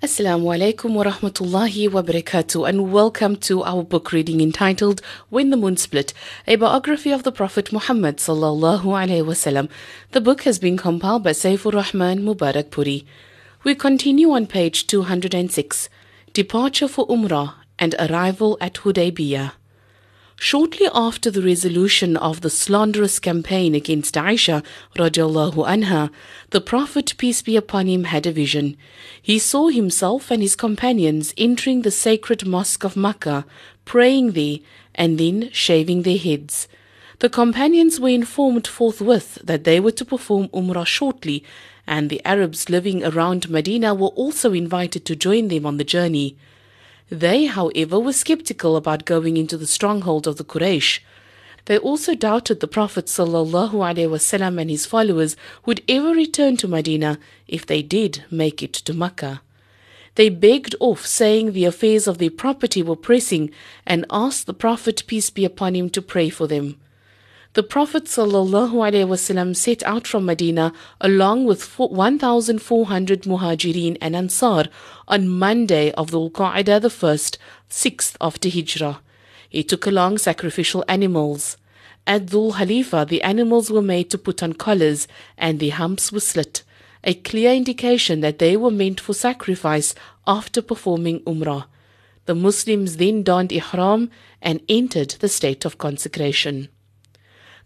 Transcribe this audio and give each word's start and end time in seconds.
Assalamu 0.00 0.54
alaikum 0.56 0.94
wa 0.94 1.02
rahmatullahi 1.02 1.90
wa 1.90 2.02
barakatuh 2.02 2.68
and 2.68 2.92
welcome 2.92 3.34
to 3.34 3.64
our 3.64 3.82
book 3.82 4.12
reading 4.12 4.40
entitled 4.40 5.02
When 5.28 5.50
the 5.50 5.56
Moon 5.56 5.76
Split, 5.76 6.14
a 6.46 6.54
biography 6.54 7.10
of 7.10 7.24
the 7.24 7.32
Prophet 7.32 7.72
Muhammad 7.72 8.18
sallallahu 8.18 8.84
alaihi 8.84 9.26
wasallam. 9.26 9.68
The 10.12 10.20
book 10.20 10.42
has 10.42 10.60
been 10.60 10.76
compiled 10.76 11.24
by 11.24 11.32
Saifur 11.32 11.74
Rahman 11.74 12.20
Mubarakpuri. 12.20 13.06
We 13.64 13.74
continue 13.74 14.30
on 14.30 14.46
page 14.46 14.86
206, 14.86 15.88
Departure 16.32 16.86
for 16.86 17.04
Umrah 17.08 17.54
and 17.80 17.96
Arrival 17.98 18.56
at 18.60 18.74
Hudaybiyah. 18.74 19.57
Shortly 20.40 20.86
after 20.94 21.32
the 21.32 21.42
resolution 21.42 22.16
of 22.16 22.42
the 22.42 22.48
slanderous 22.48 23.18
campaign 23.18 23.74
against 23.74 24.14
Aisha 24.14 24.64
radiallahu 24.94 25.66
anha, 25.66 26.10
the 26.50 26.60
Prophet, 26.60 27.14
peace 27.18 27.42
be 27.42 27.56
upon 27.56 27.88
him, 27.88 28.04
had 28.04 28.24
a 28.24 28.30
vision. 28.30 28.76
He 29.20 29.40
saw 29.40 29.66
himself 29.66 30.30
and 30.30 30.40
his 30.40 30.54
companions 30.54 31.34
entering 31.36 31.82
the 31.82 31.90
sacred 31.90 32.46
mosque 32.46 32.84
of 32.84 32.96
Makkah, 32.96 33.46
praying 33.84 34.32
there, 34.32 34.58
and 34.94 35.18
then 35.18 35.50
shaving 35.52 36.02
their 36.02 36.18
heads. 36.18 36.68
The 37.18 37.28
companions 37.28 37.98
were 37.98 38.08
informed 38.08 38.68
forthwith 38.68 39.38
that 39.42 39.64
they 39.64 39.80
were 39.80 39.90
to 39.90 40.04
perform 40.04 40.48
Umrah 40.50 40.86
shortly, 40.86 41.42
and 41.84 42.10
the 42.10 42.24
Arabs 42.24 42.70
living 42.70 43.02
around 43.02 43.50
Medina 43.50 43.92
were 43.92 44.14
also 44.14 44.52
invited 44.52 45.04
to 45.06 45.16
join 45.16 45.48
them 45.48 45.66
on 45.66 45.78
the 45.78 45.84
journey. 45.84 46.36
They, 47.10 47.46
however, 47.46 47.98
were 47.98 48.12
skeptical 48.12 48.76
about 48.76 49.04
going 49.04 49.36
into 49.36 49.56
the 49.56 49.66
stronghold 49.66 50.26
of 50.26 50.36
the 50.36 50.44
Quraysh. 50.44 51.00
They 51.64 51.78
also 51.78 52.14
doubted 52.14 52.60
the 52.60 52.68
Prophet 52.68 53.06
ﷺ 53.06 54.60
and 54.60 54.70
his 54.70 54.86
followers 54.86 55.36
would 55.66 55.82
ever 55.88 56.10
return 56.10 56.56
to 56.58 56.68
Medina 56.68 57.18
if 57.46 57.66
they 57.66 57.82
did 57.82 58.24
make 58.30 58.62
it 58.62 58.72
to 58.72 58.94
Mecca. 58.94 59.42
They 60.14 60.28
begged 60.30 60.74
off, 60.80 61.06
saying 61.06 61.52
the 61.52 61.64
affairs 61.64 62.06
of 62.06 62.18
their 62.18 62.30
property 62.30 62.82
were 62.82 62.96
pressing, 62.96 63.50
and 63.86 64.04
asked 64.10 64.46
the 64.46 64.54
Prophet, 64.54 65.04
peace 65.06 65.30
be 65.30 65.44
upon 65.44 65.76
him, 65.76 65.90
to 65.90 66.02
pray 66.02 66.28
for 66.28 66.46
them. 66.46 66.76
The 67.54 67.62
Prophet 67.62 68.04
ﷺ 68.04 69.56
set 69.56 69.82
out 69.84 70.06
from 70.06 70.26
Medina 70.26 70.70
along 71.00 71.46
with 71.46 71.78
1,400 71.78 73.22
Muhajirin 73.22 73.96
and 74.02 74.14
Ansar 74.14 74.64
on 75.08 75.28
Monday 75.30 75.90
of 75.92 76.10
the 76.10 76.18
Qa'dah 76.28 76.82
the 76.82 76.88
1st, 76.88 77.38
6th 77.70 78.16
after 78.20 78.50
Hijrah. 78.50 79.00
He 79.48 79.62
took 79.62 79.86
along 79.86 80.18
sacrificial 80.18 80.84
animals. 80.88 81.56
At 82.06 82.26
Dhul 82.26 82.52
Halifa, 82.56 83.08
the 83.08 83.22
animals 83.22 83.70
were 83.70 83.82
made 83.82 84.10
to 84.10 84.18
put 84.18 84.42
on 84.42 84.52
collars 84.52 85.08
and 85.38 85.58
the 85.58 85.70
humps 85.70 86.12
were 86.12 86.20
slit, 86.20 86.62
a 87.02 87.14
clear 87.14 87.54
indication 87.54 88.20
that 88.20 88.38
they 88.38 88.58
were 88.58 88.70
meant 88.70 89.00
for 89.00 89.14
sacrifice 89.14 89.94
after 90.26 90.60
performing 90.60 91.20
Umrah. 91.20 91.64
The 92.26 92.34
Muslims 92.34 92.98
then 92.98 93.22
donned 93.22 93.52
ihram 93.52 94.10
and 94.42 94.60
entered 94.68 95.16
the 95.20 95.30
state 95.30 95.64
of 95.64 95.78
consecration. 95.78 96.68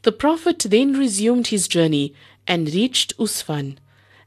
The 0.03 0.12
Prophet 0.12 0.67
then 0.69 0.95
resumed 0.95 1.48
his 1.48 1.69
journey 1.69 2.12
and 2.47 2.75
reached 2.75 3.17
Usfan. 3.19 3.77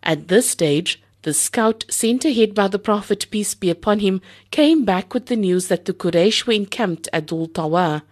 At 0.03 0.29
this 0.29 0.49
stage, 0.49 1.01
the 1.23 1.33
scout 1.33 1.83
sent 1.89 2.23
ahead 2.23 2.53
by 2.53 2.67
the 2.67 2.79
Prophet, 2.79 3.25
peace 3.29 3.53
be 3.55 3.69
upon 3.69 3.99
him, 3.99 4.21
came 4.51 4.85
back 4.85 5.13
with 5.13 5.25
the 5.25 5.35
news 5.35 5.67
that 5.67 5.85
the 5.85 5.93
Quraysh 5.93 6.45
were 6.45 6.53
encamped 6.53 7.09
at 7.11 7.25
Dul 7.25 7.47
Tawa, 7.47 8.03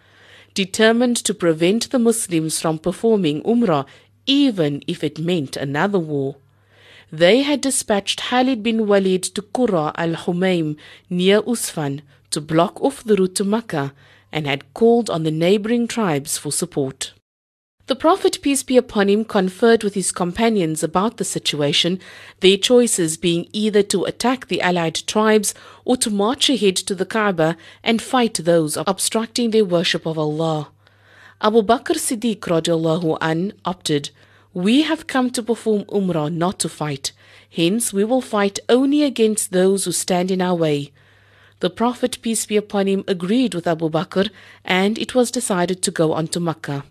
determined 0.53 1.17
to 1.17 1.34
prevent 1.34 1.89
the 1.91 2.00
Muslims 2.00 2.59
from 2.59 2.80
performing 2.80 3.41
Umrah, 3.44 3.86
even 4.25 4.84
if 4.88 5.03
it 5.03 5.19
meant 5.19 5.56
another 5.56 6.00
war. 6.00 6.36
They 7.11 7.44
had 7.44 7.61
dispatched 7.61 8.23
Khalid 8.23 8.64
bin 8.64 8.88
Walid 8.88 9.23
to 9.36 9.41
Qura 9.41 9.94
al 9.95 10.16
Humaym 10.16 10.75
near 11.09 11.41
Usfan 11.44 12.02
to 12.31 12.41
block 12.41 12.81
off 12.81 13.03
the 13.03 13.16
route 13.16 13.36
to 13.36 13.44
Makkah 13.44 13.94
and 14.31 14.47
had 14.47 14.73
called 14.73 15.09
on 15.09 15.23
the 15.23 15.31
neighboring 15.31 15.88
tribes 15.88 16.38
for 16.38 16.52
support. 16.52 17.14
The 17.88 17.97
Prophet, 17.97 18.41
peace 18.41 18.63
be 18.63 18.77
upon 18.77 19.09
him, 19.09 19.25
conferred 19.25 19.83
with 19.83 19.94
his 19.94 20.13
companions 20.13 20.83
about 20.83 21.17
the 21.17 21.25
situation, 21.25 21.99
their 22.39 22.55
choices 22.55 23.17
being 23.17 23.49
either 23.51 23.83
to 23.83 24.05
attack 24.05 24.47
the 24.47 24.61
allied 24.61 24.95
tribes 25.05 25.53
or 25.83 25.97
to 25.97 26.09
march 26.09 26.49
ahead 26.49 26.77
to 26.77 26.95
the 26.95 27.05
Kaaba 27.05 27.57
and 27.83 28.01
fight 28.01 28.35
those 28.35 28.77
obstructing 28.77 29.51
their 29.51 29.66
worship 29.66 30.05
of 30.05 30.17
Allah. 30.17 30.69
Abu 31.41 31.61
Bakr 31.61 31.97
Siddiq 31.97 32.39
radiallahu 32.39 33.17
an 33.19 33.51
opted, 33.66 34.11
We 34.53 34.83
have 34.83 35.05
come 35.07 35.29
to 35.31 35.43
perform 35.43 35.83
Umrah, 35.89 36.33
not 36.33 36.59
to 36.59 36.69
fight. 36.69 37.11
Hence, 37.53 37.91
we 37.91 38.05
will 38.05 38.22
fight 38.22 38.59
only 38.69 39.03
against 39.03 39.51
those 39.51 39.83
who 39.83 39.91
stand 39.91 40.31
in 40.31 40.41
our 40.41 40.55
way. 40.55 40.93
The 41.59 41.69
Prophet, 41.69 42.19
peace 42.22 42.45
be 42.45 42.55
upon 42.55 42.88
him, 42.88 43.03
agreed 43.09 43.53
with 43.53 43.67
Abu 43.67 43.89
Bakr, 43.89 44.29
and 44.63 44.97
it 44.97 45.13
was 45.13 45.31
decided 45.31 45.81
to 45.81 45.91
go 45.91 46.13
on 46.13 46.27
to 46.29 46.39
Makkah. 46.39 46.85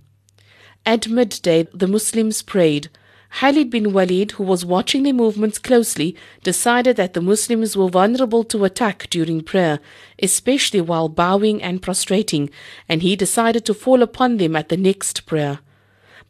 At 0.84 1.08
midday, 1.08 1.68
the 1.72 1.86
Muslims 1.86 2.42
prayed. 2.42 2.90
Khalid 3.38 3.70
bin 3.70 3.92
Walid, 3.92 4.32
who 4.32 4.42
was 4.42 4.64
watching 4.64 5.04
their 5.04 5.14
movements 5.14 5.58
closely, 5.58 6.16
decided 6.42 6.96
that 6.96 7.14
the 7.14 7.20
Muslims 7.20 7.76
were 7.76 7.88
vulnerable 7.88 8.42
to 8.44 8.64
attack 8.64 9.06
during 9.08 9.42
prayer, 9.42 9.78
especially 10.20 10.80
while 10.80 11.08
bowing 11.08 11.62
and 11.62 11.80
prostrating, 11.80 12.50
and 12.88 13.00
he 13.00 13.14
decided 13.14 13.64
to 13.64 13.74
fall 13.74 14.02
upon 14.02 14.38
them 14.38 14.56
at 14.56 14.70
the 14.70 14.76
next 14.76 15.24
prayer. 15.24 15.60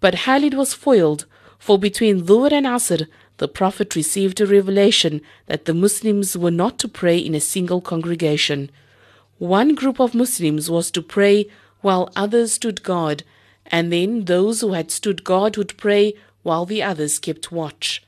But 0.00 0.18
Khalid 0.24 0.54
was 0.54 0.74
foiled, 0.74 1.24
for 1.58 1.78
between 1.78 2.22
Dhuhr 2.26 2.52
and 2.52 2.66
Asr, 2.66 3.08
the 3.38 3.48
Prophet 3.48 3.96
received 3.96 4.40
a 4.40 4.46
revelation 4.46 5.22
that 5.46 5.64
the 5.64 5.74
Muslims 5.74 6.36
were 6.36 6.50
not 6.50 6.78
to 6.80 6.88
pray 6.88 7.16
in 7.18 7.34
a 7.34 7.40
single 7.40 7.80
congregation. 7.80 8.70
One 9.38 9.74
group 9.74 9.98
of 9.98 10.14
Muslims 10.14 10.70
was 10.70 10.90
to 10.90 11.00
pray 11.00 11.46
while 11.80 12.12
others 12.14 12.52
stood 12.52 12.82
guard, 12.82 13.24
and 13.66 13.92
then 13.92 14.24
those 14.24 14.60
who 14.60 14.72
had 14.72 14.90
stood 14.90 15.24
guard 15.24 15.56
would 15.56 15.76
pray 15.76 16.14
while 16.42 16.66
the 16.66 16.82
others 16.82 17.18
kept 17.18 17.52
watch. 17.52 18.02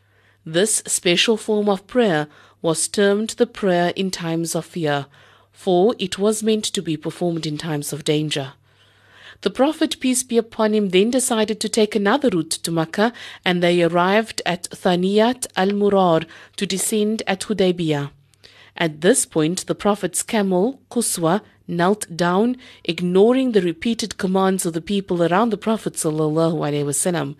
This 0.45 0.83
special 0.87 1.37
form 1.37 1.69
of 1.69 1.87
prayer 1.87 2.27
was 2.61 2.89
termed 2.89 3.31
the 3.31 3.47
prayer 3.47 3.93
in 3.97 4.11
times 4.11 4.55
of 4.55 4.65
fear, 4.65 5.07
for 5.53 5.95
it 5.99 6.19
was 6.19 6.43
meant 6.43 6.65
to 6.65 6.83
be 6.83 6.97
performed 6.97 7.47
in 7.47 7.57
times 7.57 7.93
of 7.93 8.05
danger. 8.05 8.55
The 9.41 9.51
Prophet, 9.51 10.01
peace 10.01 10.23
be 10.23 10.39
upon 10.39 10.73
him, 10.73 10.89
then 10.89 11.11
decided 11.11 11.61
to 11.61 11.69
take 11.69 11.95
another 11.95 12.31
route 12.31 12.51
to 12.51 12.71
Makkah, 12.71 13.13
and 13.45 13.63
they 13.63 13.83
arrived 13.83 14.41
at 14.47 14.65
Thaniyat 14.71 15.47
al 15.57 15.69
Murar 15.69 16.25
to 16.57 16.67
descend 16.67 17.23
at 17.27 17.41
Hudaybiyah. 17.41 18.11
At 18.77 19.03
this 19.03 19.27
point, 19.27 19.67
the 19.67 19.75
Prophet's 19.75 20.23
camel, 20.23 20.81
Quswa, 20.91 21.43
knelt 21.67 22.17
down, 22.17 22.57
ignoring 22.85 23.53
the 23.53 23.63
repeated 23.63 24.19
commands 24.19 24.67
of 24.67 24.73
the 24.73 24.81
people 24.81 25.23
around 25.23 25.51
the 25.51 25.57
Prophet 25.57 25.95
ﷺ. 25.95 27.37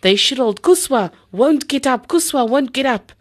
They 0.00 0.16
shrilled, 0.16 0.62
Quswa 0.62 1.10
won't 1.32 1.68
get 1.68 1.86
up, 1.86 2.08
Quswa 2.08 2.48
won't 2.48 2.72
get 2.72 2.86
up. 2.86 3.12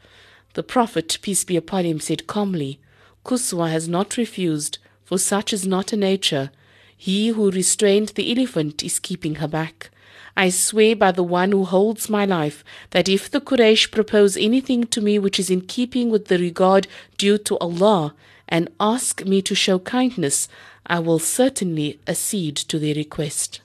The 0.53 0.63
Prophet, 0.63 1.17
peace 1.21 1.43
be 1.43 1.57
upon 1.57 1.85
him, 1.85 1.99
said 1.99 2.27
calmly, 2.27 2.79
Quswa 3.25 3.69
has 3.69 3.87
not 3.87 4.17
refused, 4.17 4.77
for 5.03 5.17
such 5.17 5.51
is 5.51 5.67
not 5.67 5.91
her 5.91 5.97
nature. 5.97 6.51
He 6.95 7.29
who 7.29 7.51
restrained 7.51 8.09
the 8.09 8.31
elephant 8.31 8.83
is 8.83 8.99
keeping 8.99 9.35
her 9.35 9.47
back. 9.47 9.89
I 10.37 10.49
swear 10.49 10.95
by 10.95 11.11
the 11.11 11.23
one 11.23 11.51
who 11.51 11.63
holds 11.63 12.09
my 12.09 12.25
life 12.25 12.63
that 12.91 13.07
if 13.07 13.31
the 13.31 13.39
Quraysh 13.39 13.91
propose 13.91 14.35
anything 14.35 14.85
to 14.87 15.01
me 15.01 15.17
which 15.17 15.39
is 15.39 15.49
in 15.49 15.61
keeping 15.61 16.09
with 16.09 16.27
the 16.27 16.37
regard 16.37 16.87
due 17.17 17.37
to 17.39 17.57
Allah, 17.59 18.13
and 18.47 18.69
ask 18.79 19.25
me 19.25 19.41
to 19.41 19.55
show 19.55 19.79
kindness, 19.79 20.47
I 20.85 20.99
will 20.99 21.19
certainly 21.19 21.99
accede 22.07 22.55
to 22.57 22.79
their 22.79 22.95
request. 22.95 23.61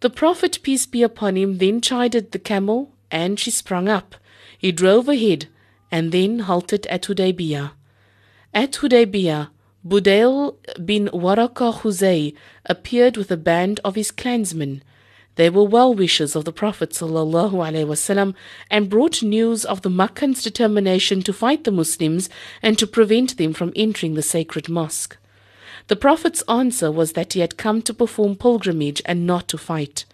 The 0.00 0.10
Prophet, 0.10 0.60
peace 0.62 0.86
be 0.86 1.02
upon 1.02 1.36
him, 1.36 1.58
then 1.58 1.80
chided 1.80 2.30
the 2.30 2.38
camel, 2.38 2.92
and 3.10 3.38
she 3.38 3.50
sprung 3.50 3.88
up. 3.88 4.14
He 4.56 4.70
drove 4.70 5.08
ahead, 5.08 5.48
and 5.90 6.12
then 6.12 6.40
halted 6.40 6.86
at 6.86 7.02
Hudaybiyah. 7.02 7.72
At 8.54 8.72
Hudaybiyah, 8.72 9.48
Budail 9.86 10.56
bin 10.84 11.08
Warqa 11.08 11.72
Khuza'i 11.80 12.34
appeared 12.66 13.16
with 13.16 13.30
a 13.30 13.36
band 13.36 13.80
of 13.84 13.94
his 13.94 14.10
clansmen. 14.10 14.82
They 15.38 15.50
were 15.50 15.62
well 15.62 15.94
wishers 15.94 16.34
of 16.34 16.44
the 16.44 16.52
Prophet 16.52 16.90
ﷺ 16.90 18.34
and 18.72 18.90
brought 18.90 19.22
news 19.22 19.64
of 19.64 19.82
the 19.82 19.88
Makkans' 19.88 20.42
determination 20.42 21.22
to 21.22 21.32
fight 21.32 21.62
the 21.62 21.70
Muslims 21.70 22.28
and 22.60 22.76
to 22.76 22.88
prevent 22.88 23.36
them 23.36 23.52
from 23.52 23.72
entering 23.76 24.14
the 24.14 24.22
sacred 24.22 24.68
mosque. 24.68 25.16
The 25.86 25.94
Prophet's 25.94 26.42
answer 26.48 26.90
was 26.90 27.12
that 27.12 27.34
he 27.34 27.40
had 27.40 27.56
come 27.56 27.82
to 27.82 27.94
perform 27.94 28.34
pilgrimage 28.34 29.00
and 29.04 29.28
not 29.28 29.46
to 29.50 29.58
fight. 29.58 30.06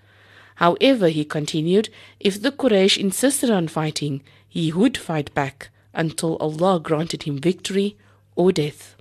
However, 0.57 1.09
he 1.09 1.25
continued, 1.25 1.89
if 2.21 2.43
the 2.43 2.53
Quraysh 2.53 2.99
insisted 2.99 3.49
on 3.49 3.69
fighting, 3.69 4.23
he 4.47 4.73
would 4.73 4.99
fight 4.99 5.33
back 5.33 5.71
until 5.95 6.37
Allah 6.37 6.79
granted 6.79 7.23
him 7.23 7.39
victory 7.39 7.97
or 8.37 8.53
death. 8.53 8.95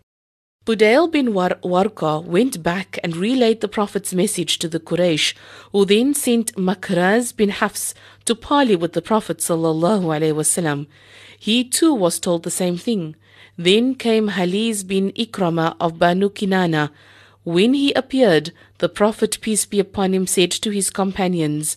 Budayl 0.65 1.12
bin 1.12 1.33
War- 1.33 1.60
Warqa 1.62 2.24
went 2.24 2.63
back 2.63 2.98
and 3.04 3.18
relayed 3.18 3.60
the 3.60 3.68
Prophet's 3.68 4.13
message 4.13 4.60
to 4.60 4.69
the 4.69 4.80
Quraysh, 4.80 5.33
who 5.74 5.83
then 5.83 6.13
sent 6.13 6.56
Makraz 6.56 7.36
bin 7.36 7.50
Hafs 7.50 7.94
to 8.24 8.33
parley 8.33 8.77
with 8.77 8.94
the 8.94 9.01
Prophet 9.01 9.39
wasallam. 9.39 10.88
He 11.38 11.65
too 11.65 11.94
was 11.94 12.18
told 12.18 12.44
the 12.44 12.50
same 12.50 12.77
thing. 12.77 13.18
Then 13.57 13.94
came 13.95 14.30
Haliz 14.30 14.88
bin 14.88 15.12
Ikrama 15.12 15.75
of 15.81 16.00
Banu 16.00 16.30
Kinana. 16.30 16.92
When 17.44 17.74
he 17.74 17.92
appeared, 17.92 18.54
the 18.77 18.88
Prophet, 18.88 19.39
peace 19.42 19.66
be 19.66 19.81
upon 19.81 20.13
him, 20.13 20.25
said 20.25 20.51
to 20.51 20.69
his 20.69 20.89
companions, 20.89 21.75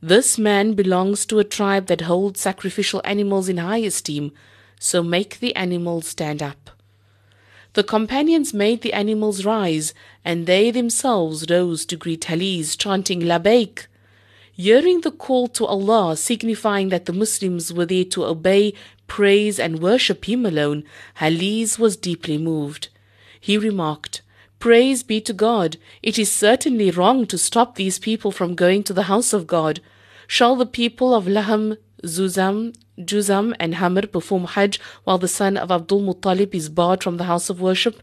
This 0.00 0.38
man 0.38 0.74
belongs 0.74 1.26
to 1.26 1.40
a 1.40 1.44
tribe 1.58 1.86
that 1.86 2.02
holds 2.02 2.40
sacrificial 2.40 3.02
animals 3.04 3.48
in 3.48 3.56
high 3.56 3.78
esteem, 3.78 4.30
so 4.78 5.02
make 5.02 5.40
the 5.40 5.56
animals 5.56 6.06
stand 6.06 6.40
up. 6.40 6.77
The 7.74 7.84
companions 7.84 8.54
made 8.54 8.82
the 8.82 8.92
animals 8.92 9.44
rise, 9.44 9.94
and 10.24 10.46
they 10.46 10.70
themselves 10.70 11.48
rose 11.50 11.84
to 11.86 11.96
greet 11.96 12.22
Haliz, 12.22 12.76
chanting 12.76 13.20
Labaik. 13.20 13.86
Hearing 14.52 15.02
the 15.02 15.10
call 15.10 15.46
to 15.48 15.66
Allah, 15.66 16.16
signifying 16.16 16.88
that 16.88 17.04
the 17.06 17.12
Muslims 17.12 17.72
were 17.72 17.86
there 17.86 18.04
to 18.04 18.24
obey, 18.24 18.74
praise, 19.06 19.60
and 19.60 19.80
worship 19.80 20.28
Him 20.28 20.44
alone, 20.44 20.82
Haliz 21.16 21.78
was 21.78 21.96
deeply 21.96 22.38
moved. 22.38 22.88
He 23.40 23.56
remarked, 23.56 24.22
Praise 24.58 25.04
be 25.04 25.20
to 25.20 25.32
God. 25.32 25.76
It 26.02 26.18
is 26.18 26.32
certainly 26.32 26.90
wrong 26.90 27.26
to 27.26 27.38
stop 27.38 27.76
these 27.76 28.00
people 28.00 28.32
from 28.32 28.56
going 28.56 28.82
to 28.84 28.92
the 28.92 29.04
house 29.04 29.32
of 29.32 29.46
God. 29.46 29.80
Shall 30.26 30.56
the 30.56 30.66
people 30.66 31.14
of 31.14 31.26
Laham, 31.26 31.76
Zuzam, 32.02 32.74
Juzam, 33.04 33.54
and 33.60 33.74
Hamr 33.74 34.10
perform 34.10 34.44
Hajj 34.44 34.80
while 35.04 35.18
the 35.18 35.28
son 35.28 35.56
of 35.56 35.70
Abdul 35.70 36.02
Muttalib 36.02 36.54
is 36.54 36.68
barred 36.68 37.02
from 37.02 37.16
the 37.16 37.24
house 37.24 37.48
of 37.48 37.60
worship? 37.60 38.02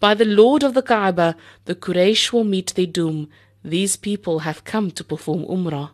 By 0.00 0.14
the 0.14 0.24
Lord 0.24 0.62
of 0.62 0.74
the 0.74 0.82
Kaaba, 0.82 1.36
the 1.64 1.74
Quraysh 1.74 2.32
will 2.32 2.44
meet 2.44 2.74
their 2.74 2.86
doom. 2.86 3.28
These 3.64 3.96
people 3.96 4.40
have 4.40 4.64
come 4.64 4.90
to 4.92 5.04
perform 5.04 5.44
Umrah. 5.44 5.90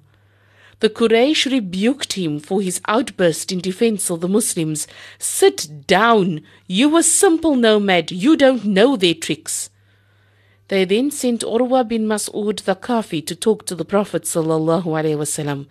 The 0.80 0.88
Quraysh 0.88 1.50
rebuked 1.50 2.12
him 2.12 2.38
for 2.38 2.62
his 2.62 2.80
outburst 2.86 3.50
in 3.50 3.60
defense 3.60 4.10
of 4.10 4.20
the 4.20 4.28
Muslims. 4.28 4.86
Sit 5.18 5.86
down, 5.86 6.40
you 6.66 6.96
a 6.96 7.02
simple 7.02 7.56
nomad, 7.56 8.12
you 8.12 8.36
don't 8.36 8.64
know 8.64 8.96
their 8.96 9.14
tricks. 9.14 9.70
They 10.68 10.84
then 10.84 11.10
sent 11.10 11.40
Urwa 11.40 11.88
bin 11.88 12.06
Mas'ud 12.06 12.62
the 12.62 12.74
Thaqafi 12.74 13.24
to 13.26 13.34
talk 13.34 13.64
to 13.64 13.74
the 13.74 13.86
Prophet 13.86 14.24
wasallam. 14.24 15.66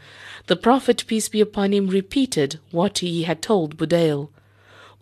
The 0.47 0.55
Prophet, 0.55 1.03
peace 1.05 1.29
be 1.29 1.39
upon 1.39 1.71
him, 1.71 1.87
repeated 1.87 2.59
what 2.71 2.97
he 2.97 3.21
had 3.21 3.43
told 3.43 3.77
Budayl. 3.77 4.29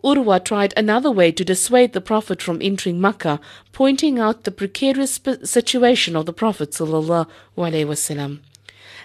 Urwa 0.04 0.44
tried 0.44 0.74
another 0.76 1.10
way 1.10 1.32
to 1.32 1.46
dissuade 1.46 1.94
the 1.94 2.02
Prophet 2.02 2.42
from 2.42 2.60
entering 2.60 3.00
Makkah, 3.00 3.40
pointing 3.72 4.18
out 4.18 4.44
the 4.44 4.50
precarious 4.50 5.18
situation 5.44 6.14
of 6.14 6.26
the 6.26 6.32
Prophet 6.34 6.72
wasallam. 6.72 8.40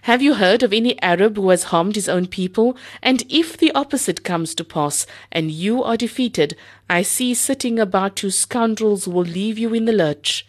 Have 0.01 0.21
you 0.21 0.33
heard 0.33 0.61
of 0.61 0.73
any 0.73 1.01
Arab 1.01 1.37
who 1.37 1.51
has 1.51 1.71
harmed 1.71 1.95
his 1.95 2.09
own 2.09 2.27
people? 2.27 2.75
And 3.01 3.23
if 3.29 3.55
the 3.55 3.71
opposite 3.71 4.25
comes 4.25 4.53
to 4.55 4.65
pass, 4.65 5.05
and 5.31 5.51
you 5.51 5.81
are 5.83 5.95
defeated, 5.95 6.57
I 6.89 7.01
see 7.03 7.33
sitting 7.33 7.79
about 7.79 8.21
you 8.23 8.29
scoundrels 8.29 9.05
who 9.05 9.11
will 9.11 9.23
leave 9.23 9.57
you 9.57 9.73
in 9.73 9.85
the 9.85 9.93
lurch. 9.93 10.45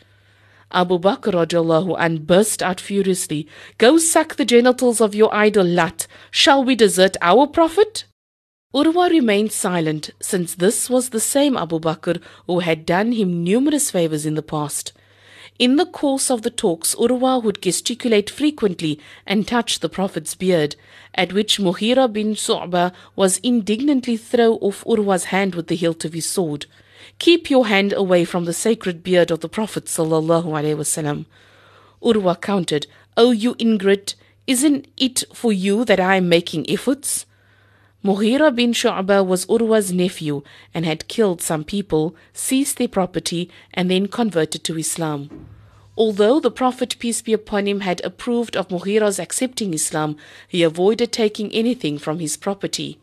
Abu 0.73 0.99
Bakr 0.99 1.33
radiallahu 1.33 1.97
an 1.99 2.25
burst 2.25 2.63
out 2.63 2.81
furiously, 2.81 3.47
Go 3.79 3.99
suck 3.99 4.37
the 4.37 4.45
genitals 4.45 5.01
of 5.01 5.15
your 5.15 5.33
idol 5.35 5.67
Lat. 5.67 6.07
Shall 6.31 6.65
we 6.65 6.75
desert 6.75 7.17
our 7.21 7.47
Prophet? 7.47 8.05
Urwa 8.75 9.11
remained 9.11 9.53
silent, 9.53 10.11
since 10.21 10.55
this 10.55 10.89
was 10.89 11.11
the 11.11 11.21
same 11.21 11.59
Abu 11.59 11.79
Bakr 11.79 12.23
who 12.47 12.61
had 12.61 12.87
done 12.87 13.13
him 13.13 13.45
numerous 13.45 13.91
favors 13.91 14.25
in 14.25 14.35
the 14.35 14.43
past. 14.43 14.93
In 15.59 15.77
the 15.77 15.85
course 15.85 16.31
of 16.31 16.41
the 16.41 16.51
talks, 16.51 16.95
Urwa 16.95 17.43
would 17.43 17.61
gesticulate 17.61 18.31
frequently 18.31 18.99
and 19.27 19.47
touch 19.47 19.81
the 19.81 19.91
Prophet's 19.91 20.35
beard, 20.35 20.77
at 21.15 21.35
which 21.35 21.59
Mughira 21.59 22.11
bin 22.11 22.33
Shu'ba 22.35 22.95
was 23.15 23.37
indignantly 23.39 24.17
throw 24.17 24.55
off 24.55 24.83
Urwa's 24.85 25.25
hand 25.25 25.55
with 25.55 25.67
the 25.67 25.77
hilt 25.77 26.07
of 26.07 26.15
his 26.15 26.25
sword. 26.25 26.65
Keep 27.23 27.51
your 27.51 27.69
hand 27.69 27.93
away 27.93 28.25
from 28.25 28.47
the 28.47 28.53
sacred 28.53 29.05
beard 29.05 29.31
of 29.31 29.39
the 29.39 29.49
Prophet 29.49 29.85
sallallahu 29.85 30.47
alaihi 30.59 30.77
wasallam. 30.77 31.27
Urwa 32.03 32.41
countered, 32.41 32.89
O 33.17 33.29
oh, 33.29 33.31
you 33.31 33.55
ingrate, 33.61 34.17
isn't 34.49 34.89
it 34.97 35.23
for 35.33 35.53
you 35.53 35.85
that 35.85 36.01
I 36.01 36.17
am 36.17 36.29
making 36.29 36.69
efforts? 36.69 37.25
Mughira 38.05 38.53
bin 38.53 38.73
Shu'ba 38.73 39.25
was 39.25 39.47
Urwa's 39.47 39.93
nephew 39.93 40.43
and 40.75 40.85
had 40.85 41.07
killed 41.07 41.41
some 41.41 41.63
people, 41.63 42.17
seized 42.33 42.79
their 42.79 42.89
property, 42.89 43.49
and 43.73 43.89
then 43.89 44.09
converted 44.09 44.65
to 44.65 44.77
Islam. 44.77 45.47
Although 45.97 46.41
the 46.41 46.51
Prophet, 46.51 46.97
peace 46.99 47.23
be 47.23 47.33
upon 47.33 47.69
him, 47.69 47.81
had 47.87 48.05
approved 48.05 48.57
of 48.57 48.67
Mughira's 48.67 49.21
accepting 49.21 49.73
Islam, 49.73 50.17
he 50.49 50.65
avoided 50.65 51.13
taking 51.13 51.53
anything 51.53 51.99
from 51.99 52.19
his 52.19 52.37
property. 52.37 52.99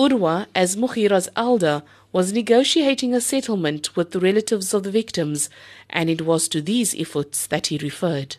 Urwa, 0.00 0.46
as 0.54 0.76
Mughira's 0.76 1.28
elder, 1.36 1.82
was 2.10 2.32
negotiating 2.32 3.12
a 3.12 3.20
settlement 3.20 3.94
with 3.94 4.12
the 4.12 4.18
relatives 4.18 4.72
of 4.72 4.82
the 4.82 4.90
victims, 4.90 5.50
and 5.90 6.08
it 6.08 6.22
was 6.22 6.48
to 6.48 6.62
these 6.62 6.94
efforts 6.94 7.46
that 7.48 7.66
he 7.66 7.76
referred. 7.76 8.38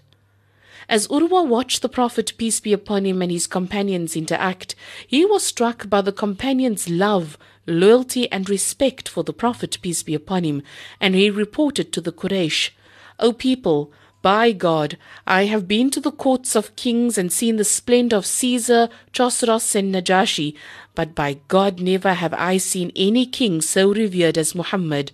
As 0.89 1.07
Urwa 1.09 1.45
watched 1.45 1.83
the 1.83 1.87
Prophet, 1.87 2.33
peace 2.39 2.59
be 2.59 2.73
upon 2.73 3.05
him, 3.05 3.21
and 3.21 3.31
his 3.31 3.45
companions 3.45 4.15
interact, 4.15 4.73
he 5.05 5.23
was 5.23 5.45
struck 5.45 5.87
by 5.87 6.01
the 6.01 6.11
companions' 6.11 6.89
love, 6.89 7.37
loyalty, 7.67 8.29
and 8.31 8.49
respect 8.49 9.07
for 9.07 9.23
the 9.23 9.31
Prophet, 9.31 9.77
peace 9.83 10.01
be 10.01 10.15
upon 10.15 10.43
him, 10.43 10.63
and 10.99 11.13
he 11.13 11.29
reported 11.29 11.93
to 11.93 12.01
the 12.01 12.11
Quraysh, 12.11 12.71
O 13.19 13.33
people, 13.33 13.93
by 14.21 14.51
God, 14.51 14.97
I 15.25 15.45
have 15.45 15.67
been 15.67 15.89
to 15.91 15.99
the 15.99 16.11
courts 16.11 16.55
of 16.55 16.75
kings 16.75 17.17
and 17.17 17.33
seen 17.33 17.55
the 17.55 17.63
splendor 17.63 18.17
of 18.17 18.25
Caesar, 18.25 18.89
Chosroes, 19.11 19.75
and 19.75 19.93
Najashi, 19.93 20.53
but 20.93 21.15
by 21.15 21.39
God 21.47 21.79
never 21.79 22.13
have 22.13 22.33
I 22.35 22.57
seen 22.57 22.91
any 22.95 23.25
king 23.25 23.61
so 23.61 23.91
revered 23.91 24.37
as 24.37 24.53
Muhammad. 24.53 25.11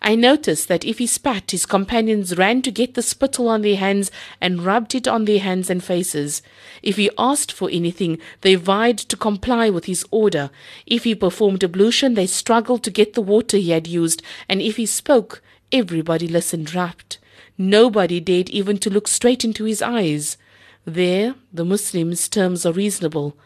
I 0.00 0.14
noticed 0.14 0.68
that 0.68 0.84
if 0.84 0.98
he 0.98 1.06
spat, 1.06 1.50
his 1.50 1.66
companions 1.66 2.36
ran 2.36 2.62
to 2.62 2.70
get 2.70 2.94
the 2.94 3.02
spittle 3.02 3.48
on 3.48 3.62
their 3.62 3.76
hands 3.76 4.10
and 4.40 4.64
rubbed 4.64 4.94
it 4.94 5.08
on 5.08 5.24
their 5.24 5.40
hands 5.40 5.68
and 5.68 5.82
faces. 5.82 6.42
If 6.82 6.96
he 6.96 7.10
asked 7.18 7.52
for 7.52 7.68
anything, 7.70 8.18
they 8.40 8.54
vied 8.54 8.98
to 8.98 9.16
comply 9.16 9.68
with 9.68 9.86
his 9.86 10.04
order. 10.10 10.50
If 10.86 11.04
he 11.04 11.14
performed 11.14 11.64
ablution, 11.64 12.14
they 12.14 12.26
struggled 12.26 12.82
to 12.84 12.90
get 12.90 13.14
the 13.14 13.22
water 13.22 13.56
he 13.56 13.70
had 13.70 13.86
used, 13.86 14.22
and 14.48 14.62
if 14.62 14.76
he 14.76 14.86
spoke, 14.86 15.42
everybody 15.72 16.28
listened 16.28 16.74
rapt. 16.74 17.18
Nobody 17.58 18.20
dared 18.20 18.50
even 18.50 18.78
to 18.78 18.90
look 18.90 19.08
straight 19.08 19.44
into 19.44 19.64
his 19.64 19.80
eyes. 19.80 20.36
There, 20.84 21.34
the 21.52 21.64
Muslims' 21.64 22.28
terms 22.28 22.66
are 22.66 22.72
reasonable. 22.72 23.36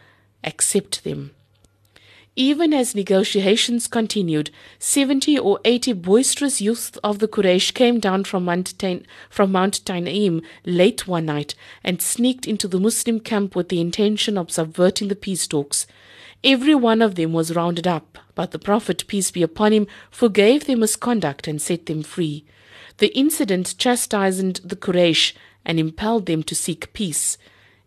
Accept 0.42 1.04
them. 1.04 1.30
Even 2.36 2.72
as 2.72 2.94
negotiations 2.94 3.86
continued, 3.86 4.50
70 4.78 5.38
or 5.38 5.60
80 5.64 5.94
boisterous 5.94 6.60
youths 6.60 6.96
of 7.02 7.18
the 7.18 7.28
Quraysh 7.28 7.74
came 7.74 7.98
down 7.98 8.24
from 8.24 8.44
Mount, 8.44 8.78
Tain, 8.78 9.04
from 9.28 9.52
Mount 9.52 9.84
Tanaim 9.84 10.42
late 10.64 11.08
one 11.08 11.26
night 11.26 11.54
and 11.82 12.00
sneaked 12.00 12.46
into 12.46 12.68
the 12.68 12.80
Muslim 12.80 13.20
camp 13.20 13.56
with 13.56 13.68
the 13.68 13.80
intention 13.80 14.38
of 14.38 14.50
subverting 14.50 15.08
the 15.08 15.16
peace 15.16 15.46
talks. 15.46 15.86
Every 16.42 16.74
one 16.74 17.02
of 17.02 17.16
them 17.16 17.32
was 17.32 17.54
rounded 17.54 17.86
up, 17.86 18.16
but 18.34 18.52
the 18.52 18.58
Prophet, 18.58 19.04
peace 19.06 19.30
be 19.30 19.42
upon 19.42 19.72
him, 19.72 19.86
forgave 20.10 20.66
their 20.66 20.76
misconduct 20.76 21.46
and 21.46 21.60
set 21.60 21.86
them 21.86 22.02
free. 22.02 22.44
The 23.00 23.16
incident 23.16 23.76
chastised 23.78 24.68
the 24.68 24.76
Quraysh 24.76 25.32
and 25.64 25.80
impelled 25.80 26.26
them 26.26 26.42
to 26.42 26.54
seek 26.54 26.92
peace. 26.92 27.38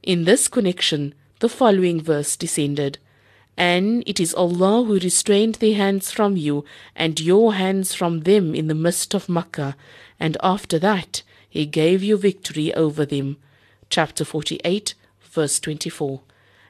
In 0.01 0.23
this 0.23 0.47
connection, 0.47 1.13
the 1.37 1.49
following 1.49 2.01
verse 2.01 2.35
descended. 2.35 2.97
And 3.55 4.03
it 4.07 4.19
is 4.19 4.33
Allah 4.33 4.83
who 4.83 4.97
restrained 4.97 5.55
their 5.55 5.75
hands 5.75 6.09
from 6.09 6.35
you 6.35 6.65
and 6.95 7.19
your 7.19 7.53
hands 7.53 7.93
from 7.93 8.21
them 8.21 8.55
in 8.55 8.65
the 8.65 8.73
midst 8.73 9.13
of 9.13 9.29
Makkah, 9.29 9.75
and 10.19 10.35
after 10.41 10.79
that 10.79 11.21
He 11.47 11.67
gave 11.67 12.01
you 12.01 12.17
victory 12.17 12.73
over 12.73 13.05
them. 13.05 13.37
Chapter 13.91 14.25
48, 14.25 14.95
verse 15.21 15.59
24. 15.59 16.21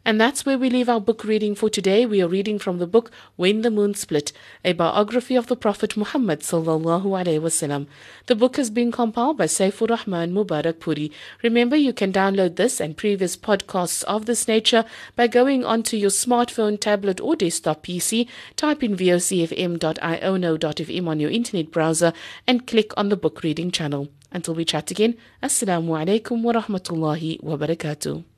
And 0.05 0.19
that's 0.19 0.45
where 0.45 0.57
we 0.57 0.69
leave 0.69 0.89
our 0.89 0.99
book 0.99 1.23
reading 1.23 1.55
for 1.55 1.69
today. 1.69 2.05
We 2.05 2.21
are 2.21 2.27
reading 2.27 2.59
from 2.59 2.77
the 2.77 2.87
book 2.87 3.09
When 3.37 3.61
the 3.61 3.71
Moon 3.71 3.93
Split, 3.93 4.33
a 4.65 4.73
biography 4.73 5.37
of 5.37 5.47
the 5.47 5.55
Prophet 5.55 5.95
Muhammad 5.95 6.41
sallallahu 6.41 7.05
alaihi 7.05 7.39
wasallam. 7.39 7.87
The 8.25 8.35
book 8.35 8.57
has 8.57 8.69
been 8.69 8.91
compiled 8.91 9.37
by 9.37 9.45
Saifur 9.45 9.89
Rahman 9.89 10.33
Mubarakpuri. 10.33 11.09
Remember, 11.41 11.77
you 11.77 11.93
can 11.93 12.11
download 12.11 12.57
this 12.57 12.81
and 12.81 12.97
previous 12.97 13.37
podcasts 13.37 14.03
of 14.03 14.25
this 14.25 14.45
nature 14.45 14.83
by 15.15 15.27
going 15.27 15.63
onto 15.63 15.95
your 15.95 16.09
smartphone, 16.09 16.77
tablet, 16.77 17.21
or 17.21 17.37
desktop 17.37 17.85
PC. 17.85 18.27
Type 18.57 18.83
in 18.83 18.97
vocfm.iono.fm 18.97 21.07
on 21.07 21.19
your 21.21 21.31
internet 21.31 21.71
browser 21.71 22.11
and 22.45 22.67
click 22.67 22.91
on 22.97 23.07
the 23.07 23.15
book 23.15 23.41
reading 23.41 23.71
channel. 23.71 24.09
Until 24.33 24.55
we 24.55 24.65
chat 24.65 24.91
again, 24.91 25.15
Assalamu 25.41 25.95
alaikum 26.03 26.41
wa 26.41 26.51
rahmatullahi 26.51 27.41
wa 27.41 27.55
barakatuh. 27.55 28.32